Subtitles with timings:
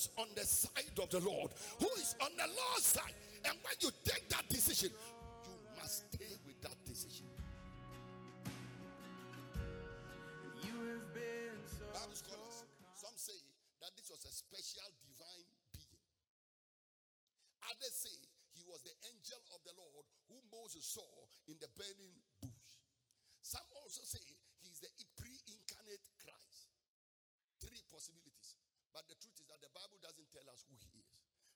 [0.00, 1.52] is on the side of the Lord?
[1.78, 3.12] Who is on the Lord's side?
[3.44, 4.88] And when you take that decision,
[5.44, 7.28] you must stay with that decision.
[11.90, 12.64] Bible scholars,
[12.96, 13.36] some say
[13.82, 16.00] that this was a special divine being.
[17.68, 18.16] Others say
[18.56, 21.12] he was the angel of the Lord who Moses saw
[21.44, 22.72] in the burning bush.
[23.42, 24.22] Some also say
[24.64, 24.88] he's the
[25.18, 26.72] pre incarnate Christ.
[27.60, 28.39] Three possibilities.
[28.90, 31.10] But the truth is that the Bible doesn't tell us who he is.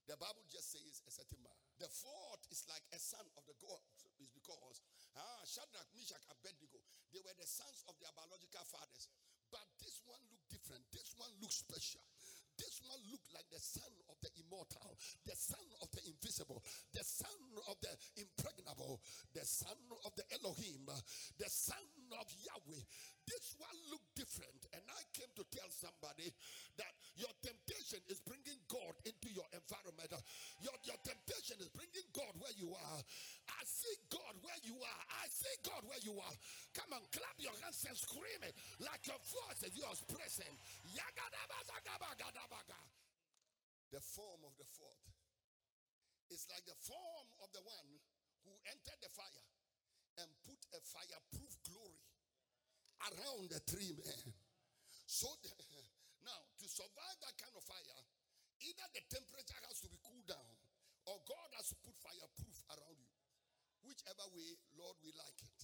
[0.06, 1.56] The Bible just says a certain man.
[1.80, 3.80] The fourth is like a son of the God,
[4.20, 4.84] is because
[5.16, 6.78] ah, Shadrach, Meshach, Abednego,
[7.10, 9.08] they were the sons of their biological fathers.
[9.48, 10.84] But this one looked different.
[10.92, 12.04] This one looked special.
[12.58, 14.94] This one looked like the son of the immortal,
[15.26, 16.62] the son of the invisible,
[16.94, 19.02] the son of the impregnable,
[19.34, 19.74] the son
[20.06, 21.82] of the Elohim, the son
[22.14, 22.82] of Yahweh.
[23.24, 24.60] This one looked different.
[24.76, 26.28] And I came to tell somebody
[26.76, 30.12] that your temptation is bringing God into your environment.
[30.60, 33.00] Your, your temptation is bringing God where you are.
[33.48, 35.02] I see God where you are.
[35.24, 36.36] I see God where you are.
[36.76, 40.52] Come on, clap your hands and scream it like your voice is yours present.
[43.94, 45.06] The form of the fourth.
[46.28, 47.88] It's like the form of the one
[48.44, 49.48] who entered the fire
[50.18, 52.13] and put a fireproof glory
[53.12, 54.24] around the three men.
[55.04, 55.52] So the,
[56.24, 58.00] now, to survive that kind of fire,
[58.64, 60.54] either the temperature has to be cooled down
[61.04, 63.12] or God has to put fireproof around you.
[63.84, 65.60] Whichever way, Lord, we like it.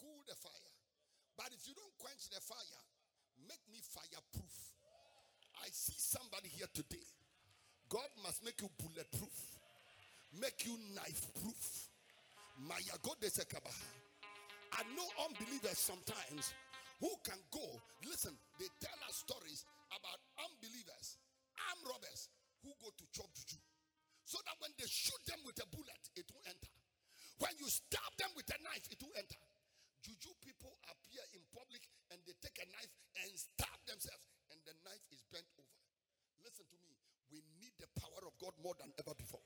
[0.00, 0.74] Cool the fire.
[1.36, 2.82] But if you don't quench the fire,
[3.44, 4.54] make me fireproof.
[5.60, 7.04] I see somebody here today.
[7.88, 9.36] God must make you bulletproof,
[10.40, 11.88] make you knife proof.
[12.56, 13.20] Maya God
[14.74, 16.50] I know unbelievers sometimes
[16.98, 17.62] who can go.
[18.02, 19.62] Listen, they tell us stories
[19.94, 20.18] about
[20.50, 21.18] unbelievers,
[21.70, 22.26] armed robbers
[22.66, 23.60] who go to chop juju.
[24.26, 26.74] So that when they shoot them with a bullet, it will enter.
[27.38, 29.42] When you stab them with a knife, it will enter.
[30.02, 31.80] Juju people appear in public
[32.10, 32.92] and they take a knife
[33.24, 35.78] and stab themselves, and the knife is bent over.
[36.44, 36.92] Listen to me.
[37.32, 39.42] We need the power of God more than ever before.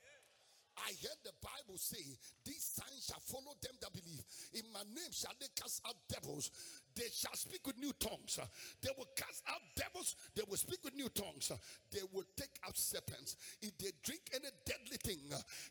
[0.79, 1.99] I heard the Bible say,
[2.45, 4.23] These signs shall follow them that believe.
[4.53, 6.49] In my name shall they cast out devils.
[6.95, 8.39] They shall speak with new tongues.
[8.81, 10.15] They will cast out devils.
[10.35, 11.51] They will speak with new tongues.
[11.91, 13.37] They will take out serpents.
[13.61, 15.21] If they drink any deadly thing,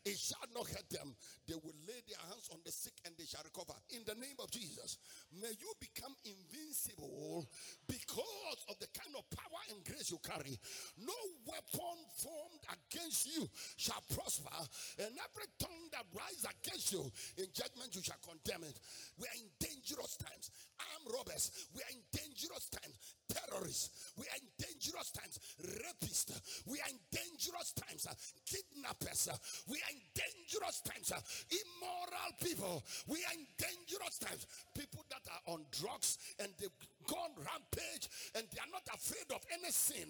[0.05, 1.15] it shall not hurt them.
[1.47, 3.77] They will lay their hands on the sick and they shall recover.
[3.91, 4.97] In the name of Jesus,
[5.41, 7.47] may you become invincible
[7.87, 10.57] because of the kind of power and grace you carry.
[10.97, 11.15] No
[11.45, 13.47] weapon formed against you
[13.77, 14.59] shall prosper
[14.97, 17.03] and every tongue that rises against you
[17.37, 18.79] in judgment, you shall condemn it.
[19.17, 20.51] We are in dangerous times.
[20.99, 23.15] Armed robbers, we are in dangerous times.
[23.29, 25.39] Terrorists, we are in dangerous times.
[25.61, 26.33] Rapists,
[26.65, 28.07] we are in dangerous times.
[28.45, 29.29] Kidnappers,
[29.67, 31.13] we are in dangerous times.
[31.51, 34.47] Immoral people, we are in dangerous times.
[34.73, 36.69] People that are on drugs and they've
[37.09, 40.05] gone rampage and they are not afraid of any sin.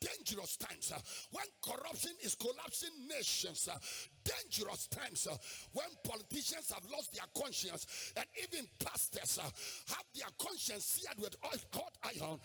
[0.00, 0.92] Dangerous times.
[1.30, 3.68] When corruption is collapsing nations,
[4.24, 5.36] dangerous times uh,
[5.72, 11.36] when politicians have lost their conscience and even pastors uh, have their conscience seared with
[11.72, 12.38] hot iron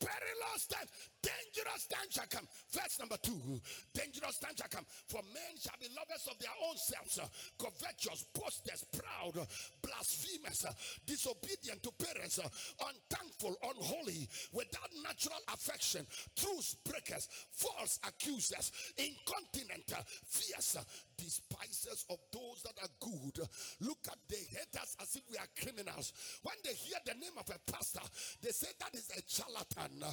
[0.00, 0.88] perilous time,
[1.22, 2.46] dangerous time shall come.
[2.72, 3.60] Verse number two,
[3.94, 4.84] dangerous time shall come.
[5.08, 9.46] For men shall be lovers of their own selves, uh, covetous, boasters, proud,
[9.82, 10.72] blasphemous, uh,
[11.06, 12.48] disobedient to parents, uh,
[12.88, 16.06] unthankful, unholy, without natural affection,
[16.36, 19.92] truth breakers, false accusers, incontinent,
[20.26, 20.76] fierce,
[21.24, 23.40] despisers of those that are good.
[23.80, 26.12] Look at they hate us as if we are criminals.
[26.44, 28.04] When they hear the name of a pastor,
[28.42, 30.04] they say that is a charlatan.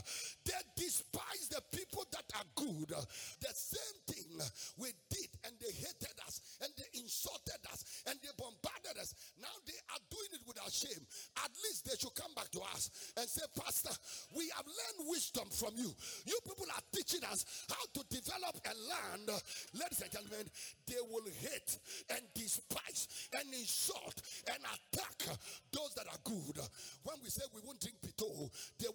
[0.46, 2.96] They despise the people that are good.
[3.44, 4.40] The same thing
[4.78, 9.14] we did, and they hated us, and they insulted us, and they bombarded us.
[9.42, 11.04] Now they are doing it without shame.
[11.44, 13.92] At least they should come back to us and say, Pastor,
[14.36, 15.92] we have learned wisdom from you.
[16.26, 19.28] You people are teaching us how to develop a land.
[19.74, 20.48] Ladies and gentlemen,
[20.88, 21.78] they will hate
[22.10, 25.38] and despise and insult and attack
[25.72, 26.60] those that are good.
[27.04, 28.50] When we say we won't drink pito,
[28.80, 28.88] they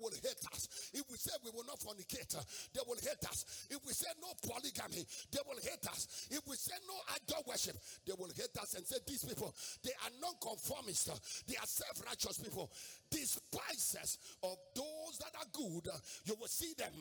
[1.77, 2.37] not fornicate,
[2.73, 3.67] they will hate us.
[3.71, 6.29] If we say no polygamy, they will hate us.
[6.31, 7.77] If we say no idol worship,
[8.07, 12.71] they will hate us and say these people they are non-conformists, they are self-righteous people,
[13.11, 15.89] despisers of those that are good.
[16.25, 16.93] You will see them,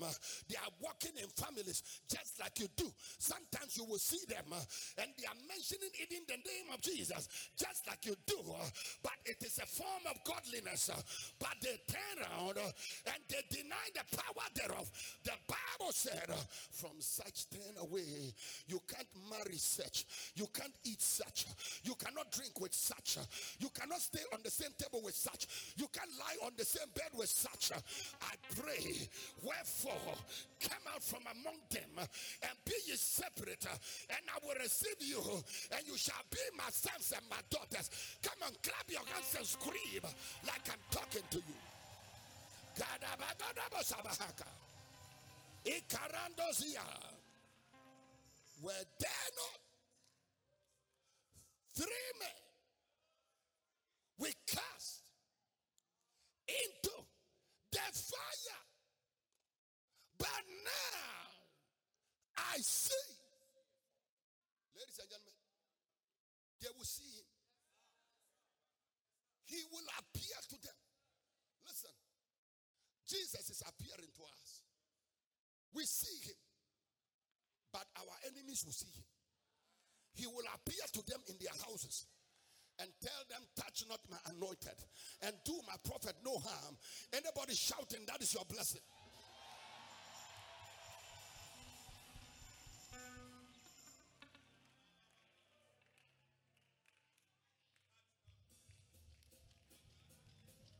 [0.50, 2.92] they are working in families just like you do.
[3.18, 4.46] Sometimes you will see them
[4.98, 7.28] and they are mentioning it in the name of Jesus,
[7.58, 8.38] just like you do.
[9.04, 10.90] But it is a form of godliness.
[11.40, 14.90] But they turn around and they deny the power thereof.
[15.24, 16.36] The Bible said, uh,
[16.72, 18.34] from such turn away.
[18.68, 20.06] You can't marry such.
[20.36, 21.46] You can't eat such.
[21.84, 23.18] You cannot drink with such.
[23.60, 25.48] You cannot stay on the same table with such.
[25.78, 27.72] You can't lie on the same bed with such.
[28.22, 29.08] I pray,
[29.44, 30.16] wherefore,
[30.62, 35.22] come out from among them and be ye separate, and I will receive you,
[35.72, 37.90] and you shall be my sons and my daughters.
[38.24, 40.04] Come on, clap your hands and scream
[40.46, 41.75] like I'm talking to you.
[48.66, 49.60] Were there not
[51.76, 52.42] three men
[54.18, 55.04] we cast
[56.48, 56.96] into
[57.72, 58.62] the fire?
[60.18, 61.30] But now
[62.38, 62.96] I see.
[64.76, 65.38] Ladies and gentlemen,
[66.62, 67.30] they will see him.
[69.46, 70.75] He will appear to them.
[73.08, 74.62] Jesus is appearing to us.
[75.74, 76.40] We see him,
[77.72, 79.06] but our enemies will see him.
[80.16, 82.08] He will appear to them in their houses
[82.80, 84.80] and tell them, Touch not my anointed
[85.22, 86.78] and do my prophet no harm.
[87.14, 88.82] Anybody shouting, That is your blessing.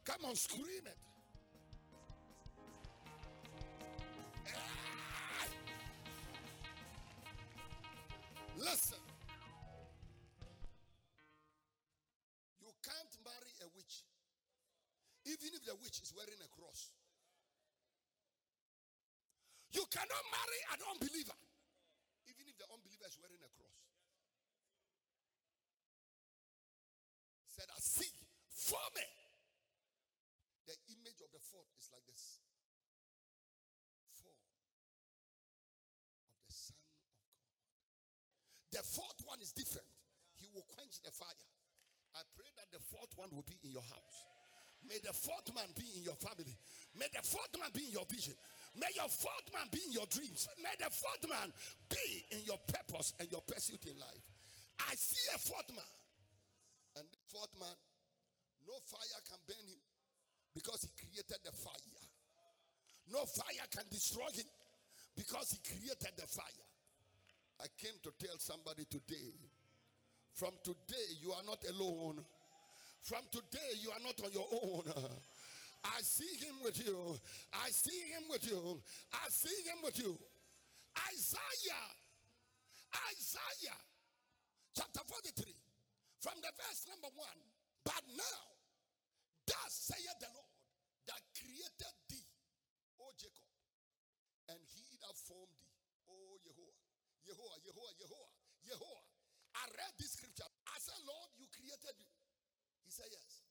[0.06, 1.15] Come on, scream it.
[8.66, 8.98] Listen.
[12.58, 14.02] You can't marry a witch,
[15.30, 16.90] even if the witch is wearing a cross.
[19.70, 21.38] You cannot marry an unbeliever,
[22.26, 23.78] even if the unbeliever is wearing a cross.
[27.54, 28.10] Said, I see
[28.50, 29.06] for me.
[30.66, 32.42] The image of the fourth is like this.
[38.76, 39.88] The fourth one is different.
[40.36, 41.48] He will quench the fire.
[42.12, 44.18] I pray that the fourth one will be in your house.
[44.84, 46.52] May the fourth man be in your family.
[46.92, 48.36] May the fourth man be in your vision.
[48.76, 50.44] May your fourth man be in your dreams.
[50.60, 51.56] May the fourth man
[51.88, 54.28] be in your purpose and your pursuit in life.
[54.84, 55.94] I see a fourth man.
[57.00, 57.80] And the fourth man,
[58.68, 59.80] no fire can burn him
[60.52, 62.04] because he created the fire.
[63.08, 64.52] No fire can destroy him
[65.16, 66.65] because he created the fire.
[67.62, 69.34] I came to tell somebody today
[70.36, 72.20] from today, you are not alone.
[73.04, 74.84] From today, you are not on your own.
[75.86, 77.16] I see him with you.
[77.54, 78.82] I see him with you.
[79.14, 80.18] I see him with you.
[81.08, 81.88] Isaiah.
[83.16, 83.80] Isaiah
[84.76, 85.54] chapter 43
[86.20, 87.28] from the verse number 1.
[87.86, 88.44] But now,
[89.48, 90.45] thus saith the Lord
[97.26, 98.32] Yehovah, Yehovah, Yehovah,
[98.70, 99.06] Yehovah.
[99.56, 100.46] I read this scripture.
[100.68, 102.12] I said, Lord, you created me.
[102.86, 103.42] He said, Yes.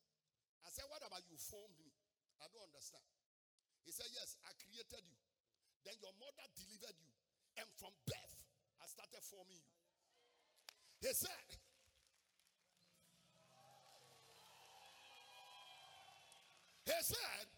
[0.62, 1.90] I said, What about you formed me?
[2.38, 3.02] I don't understand.
[3.82, 5.18] He said, Yes, I created you.
[5.82, 7.10] Then your mother delivered you.
[7.58, 8.34] And from birth,
[8.80, 9.74] I started forming you.
[11.02, 11.48] He said,
[16.84, 17.48] He said,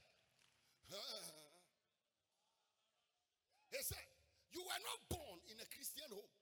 [3.74, 4.06] He said,
[4.54, 5.42] You were not born
[6.06, 6.34] Christian home.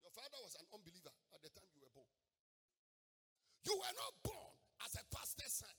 [0.00, 2.08] Your father was an unbeliever at the time you were born.
[3.68, 5.76] You were not born as a pastor's son.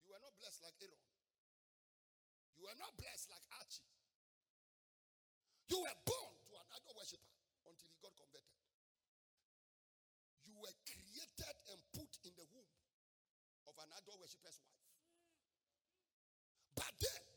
[0.00, 1.04] You were not blessed like Aaron.
[2.56, 3.92] You were not blessed like Archie.
[5.68, 7.36] You were born to an idol worshiper
[7.68, 8.56] until he got converted.
[10.48, 12.72] You were created and put in the womb
[13.68, 14.88] of an idol worshiper's wife.
[16.80, 17.30] But then,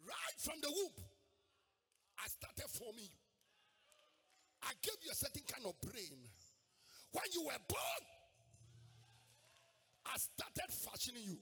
[0.00, 0.96] Right from the womb,
[2.80, 3.20] forming you.
[4.64, 6.16] I gave you a certain kind of brain.
[7.12, 8.02] When you were born,
[10.08, 11.38] I started fashioning you.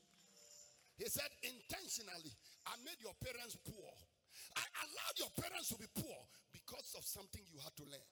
[0.98, 2.34] He said, intentionally,
[2.66, 3.94] I made your parents poor.
[4.58, 6.18] I allowed your parents to be poor
[6.50, 8.10] because of something you had to learn.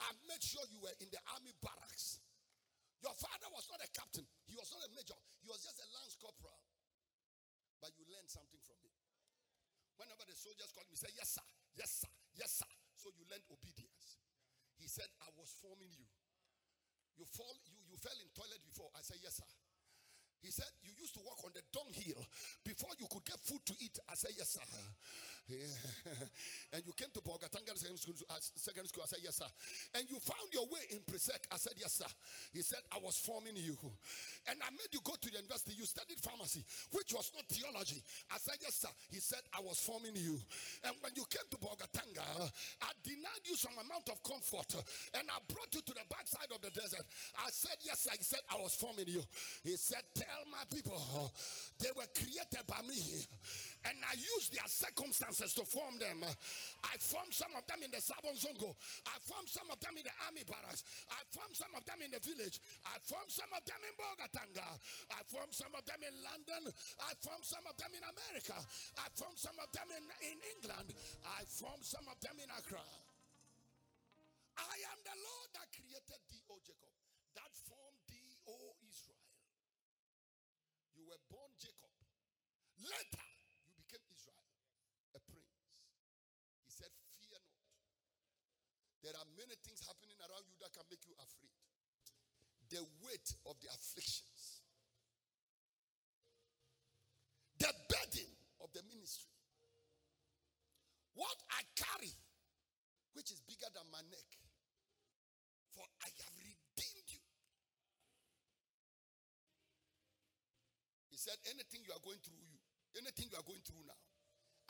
[0.00, 2.22] I made sure you were in the army barracks.
[3.04, 5.86] Your father was not a captain, he was not a major, he was just a
[5.94, 6.58] lance corporal.
[7.78, 8.97] But you learned something from it.
[9.98, 12.70] Whenever the soldiers called me, say, Yes, sir, yes, sir, yes, sir.
[12.96, 14.18] So you learned obedience.
[14.78, 16.06] He said, I was forming you.
[17.18, 18.88] You fall, you, you fell in toilet before.
[18.94, 19.50] I said, Yes, sir.
[20.38, 22.22] He said, You used to walk on the dunghill
[22.62, 23.98] before you could get food to eat.
[24.06, 24.62] I said, Yes, sir.
[26.72, 29.02] and you came to Bolgatanga secondary school, uh, school.
[29.04, 29.48] I said, Yes, sir.
[29.96, 31.40] And you found your way in Presec.
[31.48, 32.10] I said, Yes, sir.
[32.52, 33.76] He said, I was forming you.
[34.48, 35.72] And I made you go to the university.
[35.72, 36.60] You studied pharmacy,
[36.92, 38.04] which was not theology.
[38.28, 38.92] I said, Yes, sir.
[39.08, 40.36] He said, I was forming you.
[40.84, 42.28] And when you came to Bolgatanga,
[42.84, 44.84] I denied you some amount of comfort
[45.16, 47.08] and I brought you to the backside of the desert.
[47.40, 48.12] I said, Yes, sir.
[48.12, 49.24] He said, I was forming you.
[49.64, 51.00] He said, Tell my people
[51.80, 53.00] they were created by me
[53.86, 56.26] and I used their circumstances to form them.
[56.82, 58.74] I formed some of them in the Sabon Zongo.
[59.06, 60.82] I formed some of them in the army barracks.
[61.14, 62.58] I formed some of them in the village.
[62.82, 64.66] I formed some of them in Bolgatanga.
[65.14, 66.62] I formed some of them in London.
[67.06, 68.58] I formed some of them in America.
[68.98, 70.90] I formed some of them in, in England.
[71.22, 72.82] I formed some of them in Accra.
[74.58, 76.94] I am the Lord that created thee, O Jacob,
[77.38, 79.22] that formed thee, O Israel.
[80.98, 81.94] You were born Jacob.
[82.82, 83.28] Later,
[89.08, 91.56] There are many things happening around you that can make you afraid.
[92.68, 94.60] The weight of the afflictions,
[97.56, 98.28] the burden
[98.60, 99.32] of the ministry,
[101.16, 102.12] what I carry,
[103.16, 104.28] which is bigger than my neck,
[105.72, 107.24] for I have redeemed you.
[111.08, 112.60] He said, Anything you are going through, you,
[113.00, 114.02] anything you are going through now,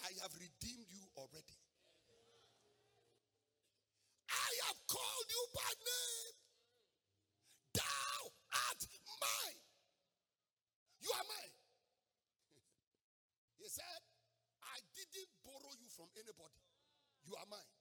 [0.06, 1.58] I have redeemed you already.
[4.30, 6.34] I have called you by name.
[7.76, 8.18] Thou
[8.68, 8.82] art
[9.20, 9.62] mine.
[11.04, 11.54] You are mine.
[13.60, 14.00] he said,
[14.64, 16.64] I didn't borrow you from anybody.
[17.28, 17.72] You are mine.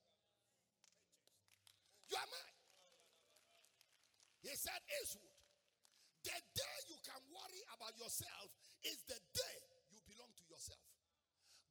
[2.12, 2.58] You are mine.
[4.44, 5.36] He said, Israel,
[6.24, 8.52] the day you can worry about yourself
[8.84, 9.58] is the day
[9.92, 10.84] you belong to yourself.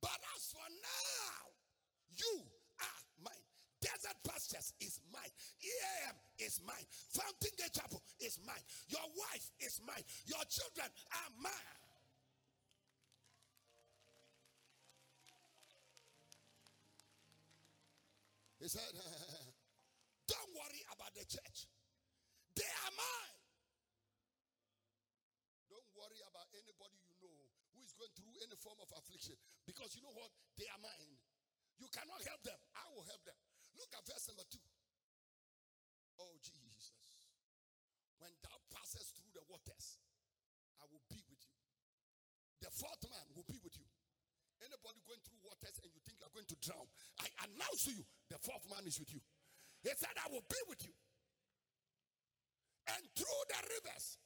[0.01, 1.41] But as for now,
[2.17, 2.56] you.
[3.87, 5.31] Desert pastures is mine.
[5.63, 6.87] EAM is mine.
[7.15, 8.67] Fountain Gate Chapel is mine.
[8.91, 10.03] Your wife is mine.
[10.27, 11.87] Your children are mine.
[18.59, 18.91] He said,
[20.35, 21.71] Don't worry about the church.
[22.59, 23.39] They are mine.
[25.71, 27.39] Don't worry about anybody you know
[27.71, 30.35] who is going through any form of affliction because you know what?
[30.59, 31.15] They are mine.
[31.79, 32.59] You cannot help them.
[32.75, 33.39] I will help them.
[33.77, 34.65] Look at verse number two.
[36.21, 36.97] Oh, Jesus.
[38.19, 40.01] When thou passest through the waters,
[40.81, 41.57] I will be with you.
[42.65, 43.85] The fourth man will be with you.
[44.65, 46.89] Anybody going through waters and you think you're going to drown,
[47.21, 49.21] I announce to you, the fourth man is with you.
[49.85, 50.97] He said, I will be with you.
[52.89, 54.17] And through the rivers,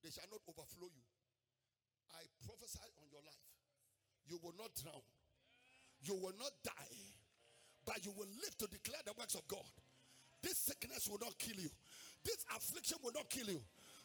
[0.00, 1.04] they shall not overflow you.
[2.14, 3.50] I prophesy on your life.
[4.30, 5.02] You will not drown.
[6.06, 7.17] You will not die
[7.88, 9.64] but you will live to declare the works of God.
[10.42, 11.70] This sickness will not kill you,
[12.22, 13.60] this affliction will not kill you.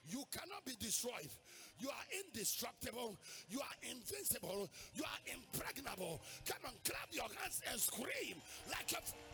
[0.10, 1.32] You cannot be destroyed.
[1.80, 3.16] You are indestructible.
[3.50, 4.70] You are invincible.
[4.94, 6.20] You are impregnable.
[6.46, 8.36] Come on, clap your hands and scream
[8.70, 9.33] like a.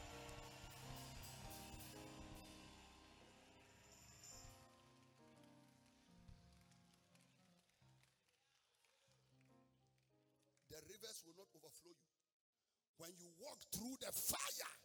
[13.71, 14.75] through the fire,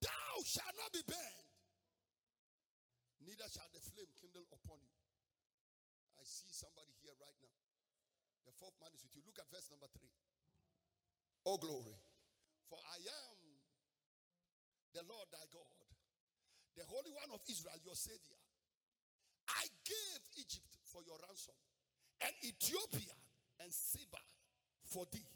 [0.00, 1.48] thou shalt not be burned,
[3.24, 4.96] neither shall the flame kindle upon you.
[6.20, 7.56] I see somebody here right now.
[8.44, 9.24] The fourth man is with you.
[9.24, 10.12] Look at verse number three.
[11.48, 11.96] Oh, glory.
[12.68, 13.38] For I am
[14.92, 15.80] the Lord thy God,
[16.76, 18.36] the Holy One of Israel, your Savior.
[19.48, 21.56] I gave Egypt for your ransom,
[22.20, 23.16] and Ethiopia
[23.64, 24.20] and Seba
[24.84, 25.26] for thee.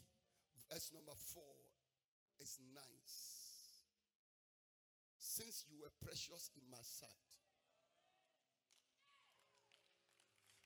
[0.69, 1.64] Verse number four
[2.41, 3.85] is nice.
[5.19, 7.09] Since you were precious in my sight,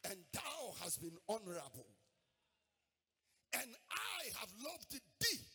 [0.09, 1.89] and thou hast been honorable,
[3.53, 5.45] and I have loved thee,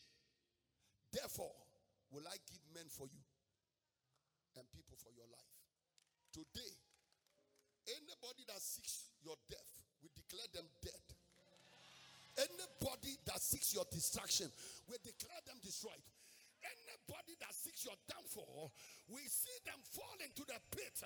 [1.12, 1.54] therefore
[2.10, 3.22] will I give men for you
[4.58, 5.54] and people for your life.
[6.34, 6.74] Today,
[7.86, 11.03] anybody that seeks your death, we declare them dead
[12.34, 14.50] Anybody that seeks your destruction,
[14.90, 16.02] we declare them destroyed.
[16.64, 18.72] Anybody that seeks your downfall,
[19.12, 20.96] we see them fall into the pit.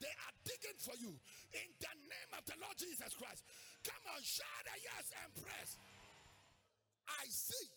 [0.00, 1.12] They are digging for you.
[1.52, 3.44] In the name of the Lord Jesus Christ.
[3.84, 5.76] Come on, shout a yes and press.
[7.06, 7.68] I see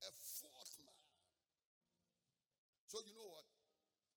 [0.00, 1.04] a fourth man.
[2.86, 3.44] So you know what?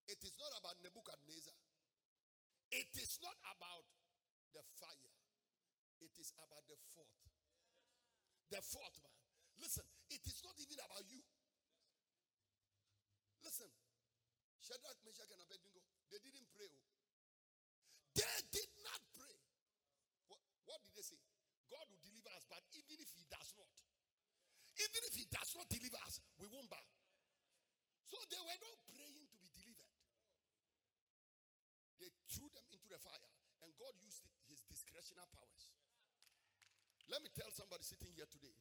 [0.08, 1.58] It is not about Nebuchadnezzar.
[2.70, 3.86] It is not about
[4.54, 5.19] the fire.
[6.00, 7.16] It is about the fourth.
[8.50, 9.20] The fourth man.
[9.60, 11.22] Listen, it is not even about you.
[13.44, 13.70] Listen,
[14.64, 16.72] Shadrach, Meshach, and Abednego, they didn't pray.
[16.72, 16.88] Oh.
[18.16, 19.36] They did not pray.
[20.28, 21.20] What, what did they say?
[21.70, 23.70] God will deliver us, but even if He does not,
[24.80, 26.88] even if He does not deliver us, we won't bow.
[28.10, 29.94] So they were not praying to be delivered.
[32.02, 33.30] They threw them into the fire,
[33.62, 35.69] and God used His discretionary powers.
[37.10, 38.54] Let me tell somebody sitting here today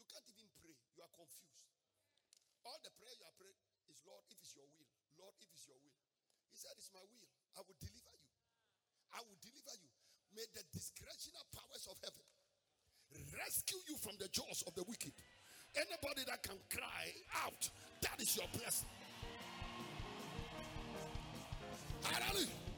[0.00, 1.68] you can't even pray, you are confused.
[2.64, 3.60] All the prayer you are praying
[3.92, 4.88] is, Lord, if it's your will,
[5.20, 5.96] Lord, if it's your will.
[6.48, 7.28] He said, It's my will.
[7.56, 8.32] I will deliver you.
[9.12, 9.92] I will deliver you.
[10.32, 12.24] May the discretional powers of heaven
[13.36, 15.12] rescue you from the jaws of the wicked.
[15.76, 17.12] Anybody that can cry
[17.44, 17.68] out,
[18.00, 18.88] that is your blessing.
[22.02, 22.73] Hallelujah.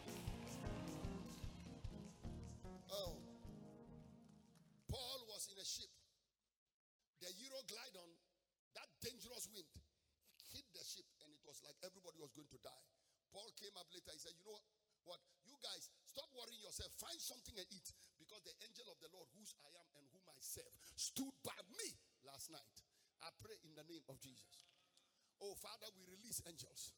[11.87, 12.85] Everybody was going to die.
[13.31, 14.11] Paul came up later.
[14.11, 14.59] He said, You know
[15.07, 15.23] what?
[15.47, 16.90] You guys, stop worrying yourself.
[16.99, 17.88] Find something and eat.
[18.19, 21.57] Because the angel of the Lord, whose I am and whom I serve, stood by
[21.78, 21.88] me
[22.26, 22.76] last night.
[23.23, 24.66] I pray in the name of Jesus.
[25.40, 26.97] Oh, Father, we release angels.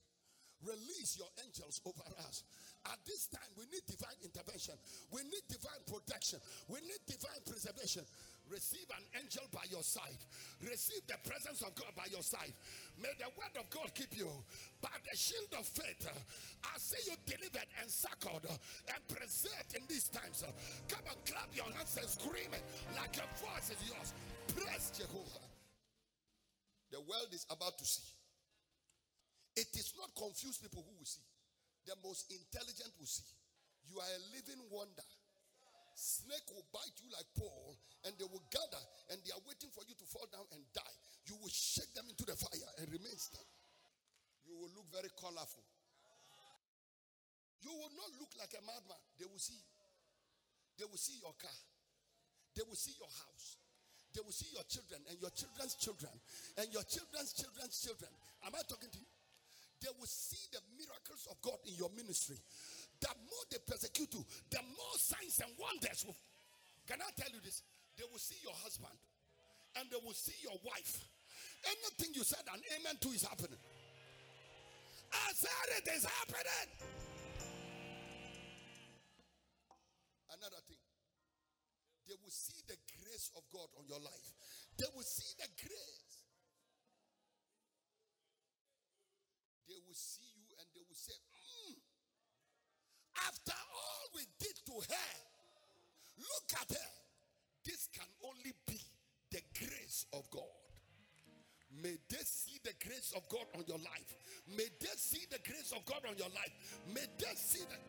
[0.59, 2.43] Release your angels over us.
[2.91, 4.75] At this time, we need divine intervention.
[5.15, 6.43] We need divine protection.
[6.67, 8.03] We need divine preservation.
[8.51, 10.17] Receive an angel by your side.
[10.65, 12.53] Receive the presence of God by your side.
[12.97, 14.29] May the word of God keep you.
[14.81, 16.09] By the shield of faith,
[16.65, 20.45] I see you delivered and succored and preserved in these times.
[20.89, 22.49] Come and clap your hands and scream
[22.97, 24.17] like your voice is yours.
[24.57, 25.45] Praise Jehovah.
[26.91, 28.09] The world is about to see.
[29.57, 31.27] It is not confused people who will see.
[31.85, 33.29] The most intelligent will see.
[33.91, 35.05] You are a living wonder.
[35.99, 37.75] Snake will bite you like Paul,
[38.07, 40.97] and they will gather, and they are waiting for you to fall down and die.
[41.27, 43.51] You will shake them into the fire and remain stuck.
[44.47, 45.67] You will look very colorful.
[47.67, 49.03] You will not look like a madman.
[49.19, 49.75] They will see you.
[50.79, 51.59] They will see your car.
[52.55, 53.59] They will see your house.
[54.15, 56.15] They will see your children and your children's children
[56.63, 58.15] and your children's children's children.
[58.47, 59.11] Am I talking to you?
[59.83, 62.39] They will see the miracles of God in your ministry
[63.01, 66.17] the more they persecute you, the more signs and wonders will.
[66.87, 67.63] Can I tell you this?
[67.97, 68.95] They will see your husband
[69.79, 71.07] and they will see your wife.
[71.67, 73.59] Anything you said an amen to is happening.
[75.13, 76.69] I said it is happening.
[80.33, 80.79] Another thing,
[82.07, 84.29] they will see the grace of God on your life.
[84.79, 86.23] They will see the grace.
[89.67, 91.19] They will see you and they will say,
[93.27, 95.11] after all we did to her,
[96.19, 96.91] look at her.
[97.65, 98.81] This can only be
[99.31, 100.43] the grace of God.
[101.83, 104.17] May they see the grace of God on your life.
[104.57, 106.81] May they see the grace of God on your life.
[106.95, 107.81] May they see that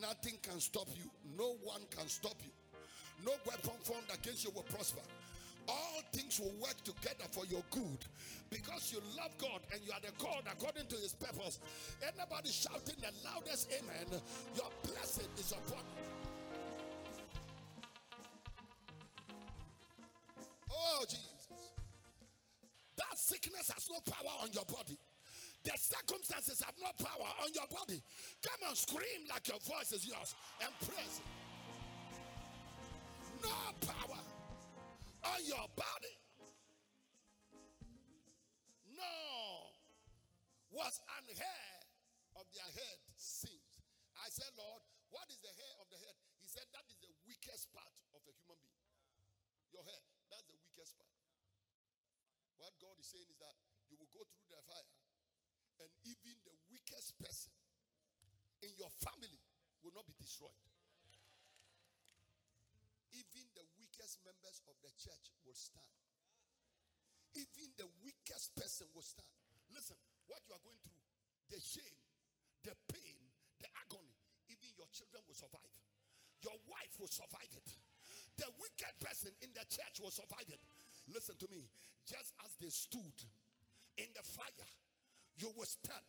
[0.00, 1.10] nothing can stop you.
[1.38, 2.50] No one can stop you.
[3.24, 5.02] No weapon formed against you will prosper
[6.14, 7.98] things will work together for your good
[8.48, 11.58] because you love God and you are the God according to his purpose.
[12.00, 14.20] Anybody shouting the loudest amen,
[14.54, 15.82] your blessing is upon
[20.70, 21.72] Oh, Jesus.
[22.96, 24.98] That sickness has no power on your body.
[25.64, 28.02] The circumstances have no power on your body.
[28.42, 31.20] Come on, scream like your voice is yours and praise.
[33.42, 33.50] No
[33.86, 34.23] power
[35.24, 36.16] on your body.
[38.92, 39.72] No.
[40.74, 41.78] Was an hair
[42.34, 43.78] of their head singed.
[44.18, 44.82] I said, Lord,
[45.14, 46.18] what is the hair of the head?
[46.42, 48.82] He said, that is the weakest part of a human being.
[49.70, 51.14] Your hair, that's the weakest part.
[52.58, 53.54] What God is saying is that
[53.90, 54.90] you will go through the fire,
[55.82, 57.54] and even the weakest person
[58.62, 59.42] in your family
[59.82, 60.58] will not be destroyed.
[63.14, 65.92] Even the weakest members of the church will stand.
[67.34, 69.28] Even the weakest person will stand.
[69.74, 69.98] Listen,
[70.30, 71.02] what you are going through,
[71.50, 71.98] the shame,
[72.62, 73.18] the pain,
[73.58, 74.14] the agony,
[74.46, 75.74] even your children will survive.
[76.46, 77.68] Your wife will survive it.
[78.38, 80.62] The wicked person in the church will survive it.
[81.10, 81.66] Listen to me.
[82.06, 83.18] Just as they stood
[83.96, 84.68] in the fire,
[85.40, 86.06] you will stand.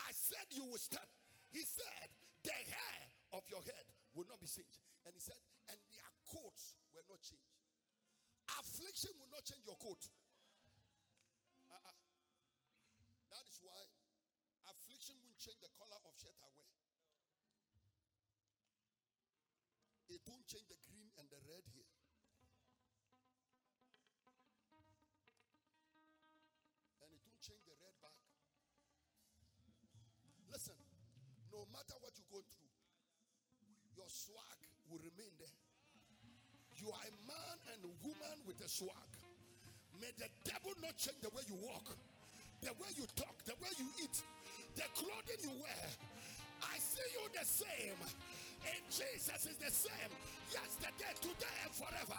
[0.00, 1.06] I said you will stand.
[1.52, 2.08] He said,
[2.42, 3.00] the hair
[3.36, 4.80] of your head will not be singed.
[5.04, 7.51] And he said, and their coats will not change.
[8.62, 9.98] Affliction will not change your coat.
[11.66, 11.98] Uh-uh.
[13.34, 13.74] That is why
[14.70, 16.70] affliction won't change the color of shirt I wear.
[20.14, 21.90] It won't change the green and the red here.
[27.02, 28.14] And it won't change the red back.
[30.54, 30.78] Listen,
[31.50, 32.70] no matter what you go through,
[33.96, 35.71] your swag will remain there.
[36.82, 39.10] You are a man and woman with a swag.
[40.02, 41.94] May the devil not change the way you walk,
[42.58, 44.18] the way you talk, the way you eat,
[44.74, 45.86] the clothing you wear.
[46.58, 48.02] I see you the same.
[48.66, 50.10] And Jesus is the same
[50.50, 52.18] yesterday, today, and forever.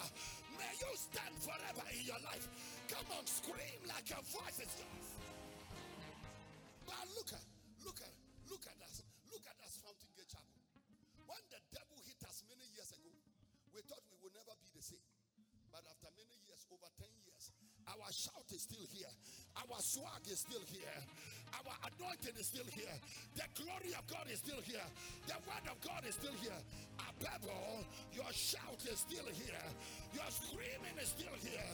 [0.55, 2.47] May you stand forever in your life.
[2.87, 5.12] Come on, scream like your voice is yours.
[14.83, 15.07] Same.
[15.71, 17.55] But after many years, over 10 years,
[17.87, 19.11] our shout is still here.
[19.55, 20.99] Our swag is still here.
[21.53, 22.95] Our anointing is still here.
[23.37, 24.85] The glory of God is still here.
[25.29, 26.57] The word of God is still here.
[26.97, 29.65] Above all, your shout is still here.
[30.13, 31.69] Your screaming is still here.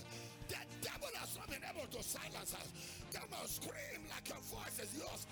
[0.51, 2.67] The devil has not been able to silence us.
[3.15, 5.23] Come on, scream like your voice is yours.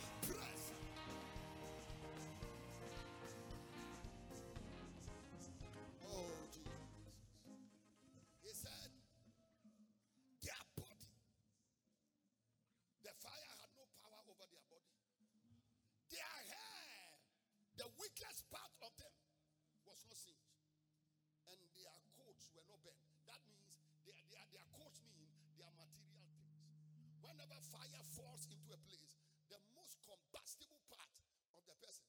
[27.61, 29.17] Fire falls into a place,
[29.49, 31.09] the most combustible part
[31.57, 32.05] of the person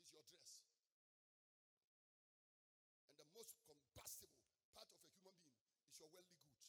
[0.00, 0.64] is your dress.
[3.04, 4.40] And the most combustible
[4.72, 6.64] part of a human being is your worldly goods.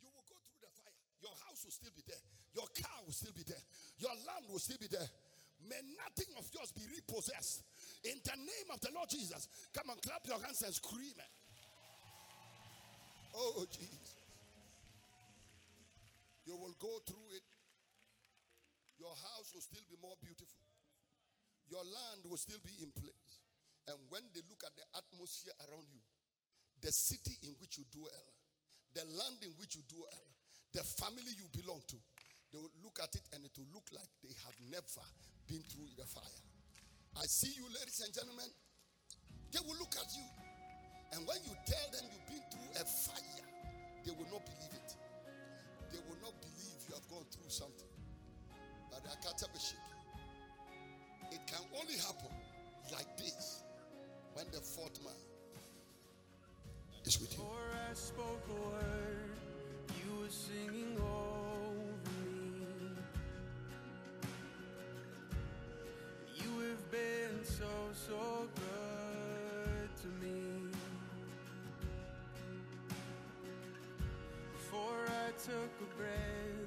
[0.00, 0.96] You will go through the fire.
[1.20, 2.24] Your house will still be there.
[2.56, 3.64] Your car will still be there.
[4.00, 5.08] Your land will still be there.
[5.68, 7.66] May nothing of yours be repossessed.
[8.04, 9.48] In the name of the Lord Jesus.
[9.74, 11.18] Come on, clap your hands and scream.
[13.34, 14.17] Oh, Jesus.
[16.48, 17.44] You will go through it.
[18.96, 20.64] Your house will still be more beautiful.
[21.68, 23.44] Your land will still be in place.
[23.84, 26.00] And when they look at the atmosphere around you,
[26.80, 28.28] the city in which you dwell,
[28.96, 30.24] the land in which you dwell,
[30.72, 32.00] the family you belong to,
[32.48, 35.04] they will look at it and it will look like they have never
[35.44, 36.40] been through the fire.
[37.20, 38.48] I see you, ladies and gentlemen.
[39.52, 40.24] They will look at you.
[41.12, 43.47] And when you tell them you've been through a fire,
[47.58, 47.90] something.
[48.90, 49.50] But I can't tell
[51.32, 52.30] It can only happen
[52.92, 53.64] like this
[54.34, 55.12] when the fourth man
[57.04, 57.38] is with you.
[57.38, 59.30] Before I spoke a word,
[59.98, 62.94] you were singing over me.
[66.36, 67.72] You have been so,
[68.06, 70.70] so good to me.
[74.52, 76.57] Before I took a breath,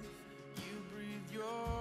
[1.42, 1.81] your